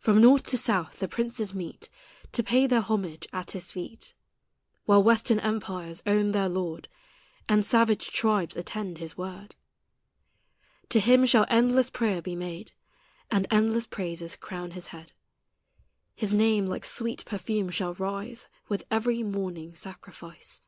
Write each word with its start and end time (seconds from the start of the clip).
From 0.00 0.20
north 0.20 0.42
to 0.48 0.58
south 0.58 0.98
the 0.98 1.06
princes 1.06 1.54
meet 1.54 1.88
To 2.32 2.42
pay 2.42 2.66
their 2.66 2.80
homage 2.80 3.28
at 3.32 3.52
His 3.52 3.70
feet, 3.70 4.12
While 4.86 5.04
western 5.04 5.38
empires 5.38 6.02
own 6.04 6.32
their 6.32 6.48
Lord, 6.48 6.88
And 7.48 7.64
savage 7.64 8.08
tribes 8.10 8.56
attend 8.56 8.98
His 8.98 9.16
word. 9.16 9.54
To 10.88 10.98
Him 10.98 11.24
shall 11.26 11.46
endless 11.48 11.90
prayer 11.90 12.20
be 12.20 12.34
made, 12.34 12.72
And 13.30 13.46
endless 13.52 13.86
praises 13.86 14.34
crown 14.34 14.72
His 14.72 14.88
head; 14.88 15.12
His 16.16 16.34
name 16.34 16.66
like 16.66 16.84
sweet 16.84 17.24
perfume 17.24 17.70
shall 17.70 17.94
rise 17.94 18.48
With 18.68 18.82
every 18.90 19.22
morning 19.22 19.76
sacrifice. 19.76 20.62